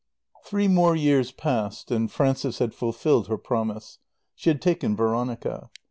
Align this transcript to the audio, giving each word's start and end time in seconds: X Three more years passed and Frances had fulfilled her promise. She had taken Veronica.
X 0.39 0.49
Three 0.49 0.67
more 0.67 0.95
years 0.95 1.31
passed 1.31 1.91
and 1.91 2.11
Frances 2.11 2.57
had 2.57 2.73
fulfilled 2.73 3.27
her 3.27 3.37
promise. 3.37 3.99
She 4.33 4.49
had 4.49 4.59
taken 4.59 4.95
Veronica. 4.95 5.69